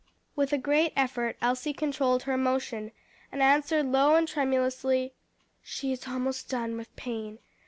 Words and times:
With 0.35 0.51
a 0.51 0.57
great 0.57 0.93
effort 0.95 1.37
Elsie 1.43 1.73
controlled 1.73 2.23
her 2.23 2.33
emotion, 2.33 2.91
and 3.31 3.39
answered 3.43 3.85
low 3.85 4.15
and 4.15 4.27
tremulously, 4.27 5.13
"She 5.61 5.91
is 5.91 6.07
almost 6.07 6.49
done 6.49 6.75
with 6.75 6.95
pain. 6.95 7.37